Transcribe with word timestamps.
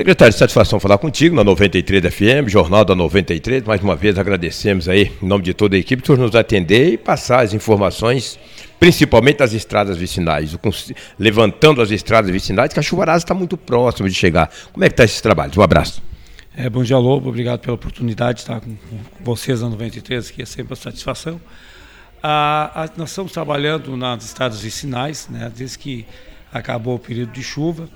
Secretário, 0.00 0.32
satisfação 0.32 0.80
falar 0.80 0.96
contigo 0.96 1.36
na 1.36 1.44
93 1.44 2.02
FM, 2.14 2.48
Jornal 2.48 2.86
da 2.86 2.94
93. 2.94 3.64
Mais 3.64 3.82
uma 3.82 3.94
vez 3.94 4.18
agradecemos 4.18 4.88
aí, 4.88 5.12
em 5.22 5.26
nome 5.26 5.44
de 5.44 5.52
toda 5.52 5.76
a 5.76 5.78
equipe, 5.78 6.02
por 6.02 6.16
nos 6.16 6.34
atender 6.34 6.94
e 6.94 6.96
passar 6.96 7.40
as 7.40 7.52
informações, 7.52 8.40
principalmente 8.78 9.40
das 9.40 9.52
estradas 9.52 9.98
vicinais, 9.98 10.56
levantando 11.18 11.82
as 11.82 11.90
estradas 11.90 12.30
vicinais, 12.30 12.72
que 12.72 12.80
a 12.80 12.82
chuvarada 12.82 13.18
está 13.18 13.34
muito 13.34 13.58
próxima 13.58 14.08
de 14.08 14.14
chegar. 14.14 14.50
Como 14.72 14.82
é 14.82 14.88
que 14.88 14.94
está 14.94 15.04
esses 15.04 15.20
trabalhos? 15.20 15.54
Um 15.58 15.60
abraço. 15.60 16.02
É, 16.56 16.70
bom 16.70 16.82
dia, 16.82 16.96
Lobo. 16.96 17.28
Obrigado 17.28 17.60
pela 17.60 17.74
oportunidade 17.74 18.36
de 18.36 18.40
estar 18.40 18.58
com 18.58 18.74
vocês 19.22 19.60
na 19.60 19.68
93, 19.68 20.30
que 20.30 20.40
é 20.40 20.46
sempre 20.46 20.72
uma 20.72 20.76
satisfação. 20.76 21.38
Ah, 22.22 22.88
nós 22.96 23.10
estamos 23.10 23.32
trabalhando 23.32 23.94
nas 23.98 24.24
estradas 24.24 24.62
vicinais, 24.62 25.28
né, 25.28 25.52
desde 25.54 25.78
que 25.78 26.06
acabou 26.50 26.94
o 26.94 26.98
período 26.98 27.32
de 27.32 27.42
chuva. 27.42 27.86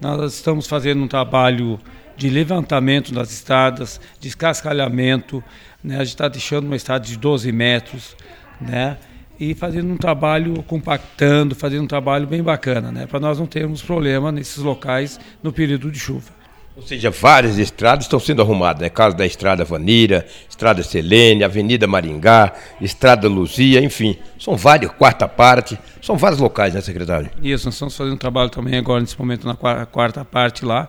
Nós 0.00 0.34
estamos 0.34 0.66
fazendo 0.66 1.02
um 1.02 1.08
trabalho 1.08 1.78
de 2.16 2.28
levantamento 2.28 3.12
das 3.12 3.32
estradas, 3.32 4.00
descascalhamento, 4.20 5.42
né? 5.82 5.96
a 5.96 5.98
gente 6.00 6.14
está 6.14 6.28
deixando 6.28 6.66
uma 6.66 6.76
estrada 6.76 7.04
de 7.04 7.16
12 7.16 7.50
metros, 7.50 8.16
né? 8.60 8.96
e 9.40 9.54
fazendo 9.54 9.92
um 9.92 9.96
trabalho 9.96 10.62
compactando, 10.64 11.54
fazendo 11.54 11.84
um 11.84 11.86
trabalho 11.86 12.26
bem 12.26 12.42
bacana, 12.42 12.92
né? 12.92 13.06
para 13.06 13.18
nós 13.18 13.38
não 13.38 13.46
termos 13.46 13.82
problema 13.82 14.30
nesses 14.30 14.58
locais 14.58 15.18
no 15.42 15.52
período 15.52 15.90
de 15.90 15.98
chuva. 15.98 16.37
Ou 16.78 16.86
seja, 16.86 17.10
várias 17.10 17.58
estradas 17.58 18.04
estão 18.04 18.20
sendo 18.20 18.40
arrumadas, 18.40 18.80
né? 18.80 18.88
Caso 18.88 19.16
da 19.16 19.26
Estrada 19.26 19.64
Vanira, 19.64 20.24
Estrada 20.48 20.80
Selene, 20.84 21.42
Avenida 21.42 21.88
Maringá, 21.88 22.52
Estrada 22.80 23.28
Luzia, 23.28 23.80
enfim. 23.80 24.16
São 24.38 24.56
vários, 24.56 24.92
quarta 24.92 25.26
parte, 25.26 25.76
são 26.00 26.16
vários 26.16 26.40
locais, 26.40 26.74
né, 26.74 26.80
secretário? 26.80 27.30
Isso, 27.42 27.66
nós 27.66 27.74
estamos 27.74 27.96
fazendo 27.96 28.14
um 28.14 28.18
trabalho 28.18 28.48
também 28.48 28.78
agora, 28.78 29.00
nesse 29.00 29.18
momento, 29.18 29.44
na 29.44 29.56
quarta 29.56 30.24
parte 30.24 30.64
lá, 30.64 30.88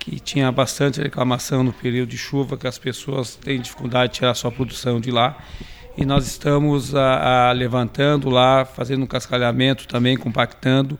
que 0.00 0.18
tinha 0.18 0.50
bastante 0.50 1.00
reclamação 1.00 1.62
no 1.62 1.72
período 1.72 2.08
de 2.08 2.18
chuva, 2.18 2.56
que 2.56 2.66
as 2.66 2.76
pessoas 2.76 3.36
têm 3.36 3.60
dificuldade 3.60 4.12
de 4.12 4.18
tirar 4.18 4.34
sua 4.34 4.50
produção 4.50 5.00
de 5.00 5.12
lá. 5.12 5.38
E 5.96 6.04
nós 6.04 6.26
estamos 6.26 6.92
a, 6.92 7.50
a 7.50 7.52
levantando 7.52 8.28
lá, 8.28 8.64
fazendo 8.64 9.04
um 9.04 9.06
cascalhamento 9.06 9.86
também, 9.86 10.16
compactando, 10.16 10.98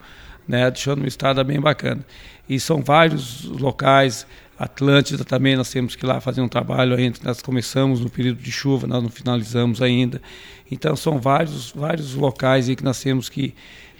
né, 0.50 0.68
deixando 0.68 0.98
uma 0.98 1.08
estrada 1.08 1.44
bem 1.44 1.60
bacana. 1.60 2.04
E 2.48 2.58
são 2.58 2.82
vários 2.82 3.44
locais, 3.44 4.26
Atlântida 4.58 5.24
também, 5.24 5.56
nós 5.56 5.70
temos 5.70 5.94
que 5.94 6.04
ir 6.04 6.08
lá 6.08 6.20
fazer 6.20 6.40
um 6.40 6.48
trabalho 6.48 6.96
ainda, 6.96 7.18
nós 7.22 7.40
começamos 7.40 8.00
no 8.00 8.10
período 8.10 8.42
de 8.42 8.50
chuva, 8.50 8.86
nós 8.86 9.02
não 9.02 9.08
finalizamos 9.08 9.80
ainda. 9.80 10.20
Então 10.70 10.96
são 10.96 11.18
vários, 11.18 11.70
vários 11.70 12.14
locais 12.14 12.68
aí 12.68 12.74
que 12.74 12.84
nós 12.84 13.00
temos 13.00 13.28
que, 13.28 13.54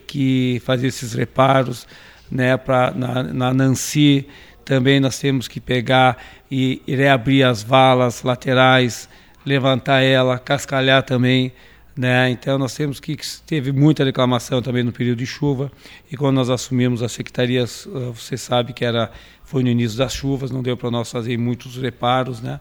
que 0.06 0.60
fazer 0.64 0.88
esses 0.88 1.14
reparos, 1.14 1.86
né, 2.30 2.56
pra, 2.56 2.90
na, 2.90 3.22
na 3.22 3.54
Nancy 3.54 4.26
também 4.64 5.00
nós 5.00 5.18
temos 5.18 5.48
que 5.48 5.58
pegar 5.58 6.16
e, 6.50 6.80
e 6.86 6.94
reabrir 6.94 7.44
as 7.44 7.62
valas 7.62 8.22
laterais, 8.22 9.08
levantar 9.44 10.00
ela, 10.00 10.38
cascalhar 10.38 11.02
também, 11.02 11.52
né? 12.00 12.30
Então 12.30 12.56
nós 12.56 12.74
temos 12.74 12.98
que 12.98 13.14
teve 13.46 13.72
muita 13.72 14.02
reclamação 14.02 14.62
também 14.62 14.82
no 14.82 14.90
período 14.90 15.18
de 15.18 15.26
chuva 15.26 15.70
e 16.10 16.16
quando 16.16 16.36
nós 16.36 16.48
assumimos 16.48 17.02
as 17.02 17.12
secretarias, 17.12 17.86
ah, 17.94 18.10
você 18.14 18.38
sabe 18.38 18.72
que 18.72 18.86
era 18.86 19.12
foi 19.44 19.62
no 19.62 19.68
início 19.68 19.98
das 19.98 20.14
chuvas, 20.14 20.50
não 20.50 20.62
deu 20.62 20.78
para 20.78 20.90
nós 20.90 21.10
fazer 21.10 21.36
muitos 21.36 21.76
reparos, 21.76 22.40
né? 22.40 22.58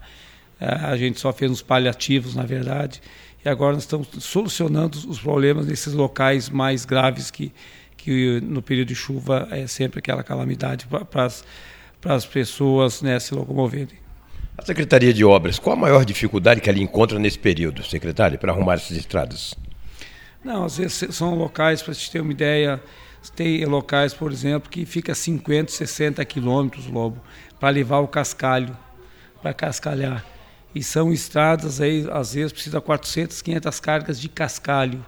Ah, 0.59 0.89
a 0.89 0.97
gente 0.97 1.21
só 1.21 1.31
fez 1.31 1.49
uns 1.49 1.61
paliativos, 1.61 2.35
na 2.35 2.43
verdade, 2.43 3.01
e 3.45 3.47
agora 3.47 3.75
nós 3.75 3.83
estamos 3.83 4.09
solucionando 4.19 4.97
os 5.07 5.21
problemas 5.21 5.67
nesses 5.67 5.93
locais 5.93 6.49
mais 6.49 6.83
graves 6.83 7.31
que 7.31 7.53
que 7.95 8.41
no 8.41 8.61
período 8.61 8.89
de 8.89 8.95
chuva 8.95 9.47
é 9.51 9.67
sempre 9.67 9.99
aquela 9.99 10.21
calamidade 10.21 10.85
para 11.09 11.25
as 11.25 11.45
para 12.01 12.13
as 12.13 12.25
pessoas 12.25 13.01
né, 13.01 13.17
se 13.19 13.33
locomoverem. 13.33 14.08
A 14.59 14.65
Secretaria 14.65 15.13
de 15.13 15.23
Obras, 15.23 15.57
qual 15.57 15.73
a 15.73 15.79
maior 15.79 16.03
dificuldade 16.03 16.59
que 16.59 16.69
ela 16.69 16.79
encontra 16.79 17.17
nesse 17.17 17.39
período, 17.39 17.81
secretário, 17.81 18.37
para 18.37 18.51
arrumar 18.51 18.73
essas 18.73 18.97
estradas? 18.97 19.55
Não, 20.43 20.65
às 20.65 20.75
vezes 20.75 21.15
são 21.15 21.33
locais, 21.33 21.81
para 21.81 21.93
gente 21.93 22.11
ter 22.11 22.19
uma 22.19 22.33
ideia, 22.33 22.83
tem 23.37 23.63
locais, 23.63 24.13
por 24.13 24.33
exemplo, 24.33 24.69
que 24.69 24.85
fica 24.85 25.15
50, 25.15 25.71
60 25.71 26.25
quilômetros, 26.25 26.87
Lobo, 26.87 27.21
para 27.57 27.69
levar 27.69 27.99
o 27.99 28.07
cascalho, 28.09 28.75
para 29.41 29.53
cascalhar. 29.53 30.25
E 30.75 30.83
são 30.83 31.13
estradas 31.13 31.79
aí, 31.79 32.05
às 32.11 32.33
vezes 32.33 32.51
precisa 32.51 32.81
400, 32.81 33.41
500 33.41 33.79
cargas 33.79 34.19
de 34.19 34.27
cascalho, 34.27 35.05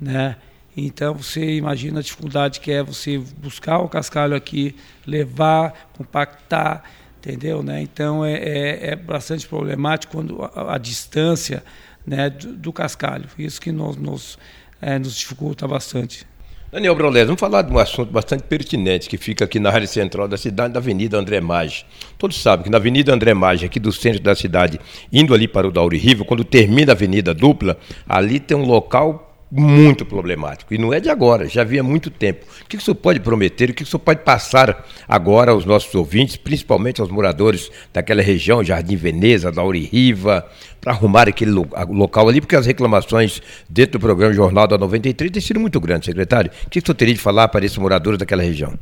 né? 0.00 0.36
Então 0.76 1.14
você 1.14 1.56
imagina 1.56 1.98
a 1.98 2.02
dificuldade 2.02 2.60
que 2.60 2.70
é 2.70 2.80
você 2.80 3.18
buscar 3.18 3.78
o 3.78 3.88
cascalho 3.88 4.36
aqui, 4.36 4.76
levar, 5.04 5.90
compactar, 5.96 6.84
entendeu? 7.24 7.62
Né? 7.62 7.80
Então 7.80 8.24
é, 8.24 8.34
é, 8.34 8.90
é, 8.90 8.96
bastante 8.96 9.48
problemático 9.48 10.12
quando 10.12 10.42
a, 10.42 10.74
a 10.74 10.78
distância 10.78 11.64
né, 12.06 12.28
do, 12.28 12.52
do, 12.52 12.72
cascalho. 12.72 13.24
Isso 13.38 13.60
que 13.60 13.72
nos, 13.72 13.96
nos, 13.96 14.38
é, 14.80 14.98
nos 14.98 15.16
dificulta 15.16 15.66
bastante. 15.66 16.26
Daniel 16.70 16.94
Braulés, 16.96 17.26
vamos 17.26 17.38
falar 17.38 17.62
de 17.62 17.72
um 17.72 17.78
assunto 17.78 18.10
bastante 18.10 18.42
pertinente 18.42 19.08
que 19.08 19.16
fica 19.16 19.44
aqui 19.44 19.60
na 19.60 19.70
área 19.70 19.86
central 19.86 20.26
da 20.26 20.36
cidade, 20.36 20.74
da 20.74 20.80
Avenida 20.80 21.16
André 21.16 21.40
Maggi. 21.40 21.86
Todos 22.18 22.42
sabem 22.42 22.64
que 22.64 22.70
na 22.70 22.78
Avenida 22.78 23.14
André 23.14 23.32
Maggi, 23.32 23.64
aqui 23.64 23.78
do 23.78 23.92
centro 23.92 24.20
da 24.20 24.34
cidade, 24.34 24.80
indo 25.12 25.32
ali 25.32 25.46
para 25.46 25.68
o 25.68 25.70
Dauri 25.70 25.96
Rivo, 25.96 26.24
quando 26.24 26.42
termina 26.42 26.90
a 26.90 26.94
Avenida 26.94 27.32
Dupla, 27.32 27.78
ali 28.08 28.40
tem 28.40 28.56
um 28.56 28.64
local 28.64 29.23
muito 29.56 30.04
problemático. 30.04 30.74
E 30.74 30.78
não 30.78 30.92
é 30.92 30.98
de 30.98 31.08
agora, 31.08 31.48
já 31.48 31.60
havia 31.60 31.80
muito 31.80 32.10
tempo. 32.10 32.44
O 32.62 32.66
que 32.66 32.76
o 32.76 32.80
senhor 32.80 32.96
pode 32.96 33.20
prometer, 33.20 33.70
o 33.70 33.74
que 33.74 33.84
o 33.84 33.86
senhor 33.86 34.00
pode 34.00 34.24
passar 34.24 34.84
agora 35.06 35.52
aos 35.52 35.64
nossos 35.64 35.94
ouvintes, 35.94 36.36
principalmente 36.36 37.00
aos 37.00 37.08
moradores 37.08 37.70
daquela 37.92 38.20
região, 38.20 38.64
Jardim 38.64 38.96
Veneza, 38.96 39.52
Dauri 39.52 39.84
Riva, 39.84 40.44
para 40.80 40.92
arrumar 40.92 41.28
aquele 41.28 41.52
local 41.52 42.28
ali, 42.28 42.40
porque 42.40 42.56
as 42.56 42.66
reclamações 42.66 43.40
dentro 43.68 43.92
do 43.92 44.00
programa 44.00 44.34
Jornal 44.34 44.66
da 44.66 44.76
93 44.76 45.30
têm 45.30 45.40
sido 45.40 45.60
muito 45.60 45.78
grandes, 45.78 46.06
secretário. 46.06 46.50
O 46.66 46.70
que 46.70 46.80
o 46.80 46.82
senhor 46.84 46.96
teria 46.96 47.14
de 47.14 47.20
falar 47.20 47.46
para 47.46 47.64
esses 47.64 47.78
moradores 47.78 48.18
daquela 48.18 48.42
região? 48.42 48.76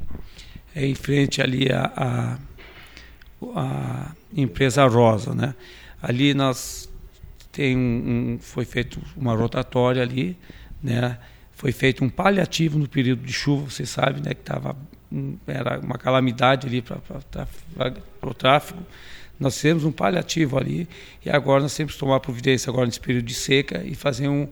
É 0.75 0.87
em 0.87 0.95
frente 0.95 1.43
ali 1.43 1.71
a, 1.71 1.93
a, 1.95 3.59
a 3.61 4.13
empresa 4.35 4.87
Rosa, 4.87 5.35
né? 5.35 5.55
Ali 6.03 6.33
nós 6.33 6.91
tem 7.53 7.77
um, 7.77 7.81
um, 7.81 8.39
foi 8.41 8.65
feito 8.65 8.99
uma 9.15 9.37
rotatória 9.37 10.03
ali, 10.03 10.37
né? 10.83 11.19
Foi 11.53 11.71
feito 11.71 12.05
um 12.05 12.09
paliativo 12.09 12.79
no 12.79 12.89
período 12.89 13.23
de 13.23 13.33
chuva, 13.33 13.71
você 13.71 13.87
sabe, 13.87 14.21
né? 14.21 14.35
Que 14.35 14.43
tava, 14.43 14.77
era 15.47 15.79
uma 15.79 15.99
calamidade 15.99 16.67
ali 16.67 16.83
para 16.83 16.99
o 18.23 18.35
tráfego. 18.35 18.83
Nós 19.39 19.57
fizemos 19.57 19.85
um 19.85 19.93
paliativo 19.93 20.59
ali 20.59 20.89
e 21.25 21.31
agora 21.31 21.63
nós 21.63 21.75
temos 21.75 21.95
que 21.95 21.99
tomar 21.99 22.21
providência 22.21 22.71
agora 22.71 22.87
nesse 22.87 23.01
período 23.01 23.25
de 23.25 23.35
seca 23.35 23.83
e 23.85 23.95
fazer 23.95 24.29
um, 24.29 24.49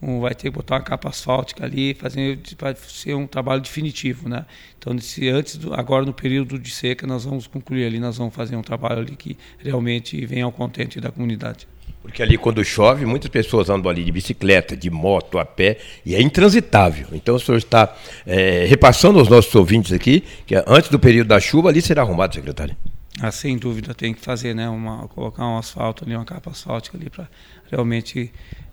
um, 0.00 0.20
vai 0.20 0.34
ter 0.34 0.50
que 0.50 0.56
botar 0.56 0.76
uma 0.76 0.82
capa 0.82 1.08
asfáltica 1.08 1.64
ali, 1.64 1.94
fazer 1.94 2.38
vai 2.58 2.74
ser 2.74 3.14
um 3.14 3.26
trabalho 3.26 3.62
definitivo, 3.62 4.28
né? 4.28 4.44
Então, 4.78 4.92
nesse, 4.92 5.28
antes 5.28 5.56
do, 5.56 5.74
agora 5.74 6.04
no 6.04 6.12
período 6.12 6.58
de 6.58 6.70
seca, 6.70 7.06
nós 7.06 7.24
vamos 7.24 7.46
concluir 7.46 7.86
ali, 7.86 7.98
nós 7.98 8.18
vamos 8.18 8.34
fazer 8.34 8.56
um 8.56 8.62
trabalho 8.62 9.00
ali 9.00 9.16
que 9.16 9.38
realmente 9.58 10.24
venha 10.26 10.44
ao 10.44 10.52
contente 10.52 11.00
da 11.00 11.10
comunidade. 11.10 11.66
Porque 12.06 12.22
ali 12.22 12.38
quando 12.38 12.64
chove, 12.64 13.04
muitas 13.04 13.28
pessoas 13.28 13.68
andam 13.68 13.90
ali 13.90 14.04
de 14.04 14.12
bicicleta, 14.12 14.76
de 14.76 14.88
moto, 14.88 15.40
a 15.40 15.44
pé, 15.44 15.78
e 16.04 16.14
é 16.14 16.22
intransitável. 16.22 17.08
Então 17.12 17.34
o 17.34 17.40
senhor 17.40 17.58
está 17.58 17.94
é, 18.24 18.64
repassando 18.64 19.18
aos 19.18 19.28
nossos 19.28 19.52
ouvintes 19.56 19.92
aqui 19.92 20.22
que 20.46 20.54
antes 20.66 20.88
do 20.88 21.00
período 21.00 21.26
da 21.26 21.40
chuva 21.40 21.68
ali 21.68 21.82
será 21.82 22.02
arrumado, 22.02 22.34
secretário. 22.34 22.76
Ah, 23.20 23.32
sem 23.32 23.58
dúvida, 23.58 23.92
tem 23.92 24.14
que 24.14 24.20
fazer, 24.20 24.54
né, 24.54 24.68
uma, 24.68 25.08
colocar 25.08 25.44
um 25.46 25.58
asfalto 25.58 26.04
ali, 26.04 26.14
uma 26.14 26.24
capa 26.24 26.50
asfáltica 26.50 26.96
ali 26.96 27.10
para 27.10 27.26
realmente, 27.70 28.30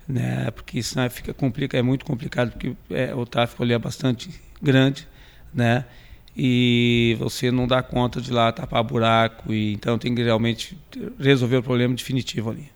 né, 0.07 0.51
porque 0.51 0.83
senão 0.83 1.09
fica 1.09 1.33
complica, 1.33 1.75
é 1.75 1.81
muito 1.81 2.05
complicado 2.05 2.51
porque 2.51 2.73
é, 2.91 3.15
o 3.15 3.25
tráfego 3.25 3.63
ali 3.63 3.73
é 3.73 3.79
bastante 3.79 4.29
grande, 4.61 5.07
né, 5.51 5.85
e 6.35 7.15
você 7.19 7.51
não 7.51 7.65
dá 7.65 7.81
conta 7.81 8.21
de 8.21 8.31
lá 8.31 8.51
tapar 8.51 8.83
buraco 8.83 9.53
e 9.53 9.73
então 9.73 9.97
tem 9.97 10.13
que 10.13 10.21
realmente 10.21 10.77
resolver 11.17 11.57
o 11.57 11.63
problema 11.63 11.95
definitivo 11.95 12.51
ali. 12.51 12.72